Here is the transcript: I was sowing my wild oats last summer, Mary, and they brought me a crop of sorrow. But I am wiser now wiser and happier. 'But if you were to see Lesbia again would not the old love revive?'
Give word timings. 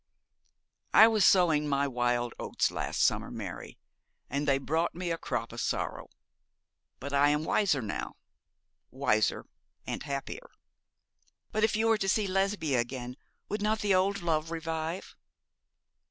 I 0.95 1.07
was 1.07 1.23
sowing 1.23 1.67
my 1.69 1.87
wild 1.87 2.33
oats 2.39 2.71
last 2.71 3.03
summer, 3.03 3.29
Mary, 3.29 3.77
and 4.31 4.47
they 4.47 4.57
brought 4.57 4.95
me 4.95 5.11
a 5.11 5.17
crop 5.19 5.53
of 5.53 5.61
sorrow. 5.61 6.09
But 6.99 7.13
I 7.13 7.29
am 7.29 7.43
wiser 7.43 7.83
now 7.83 8.15
wiser 8.89 9.45
and 9.85 10.01
happier. 10.01 10.49
'But 11.51 11.63
if 11.63 11.75
you 11.75 11.85
were 11.85 11.99
to 11.99 12.09
see 12.09 12.25
Lesbia 12.25 12.79
again 12.79 13.15
would 13.47 13.61
not 13.61 13.81
the 13.81 13.93
old 13.93 14.23
love 14.23 14.49
revive?' 14.49 15.15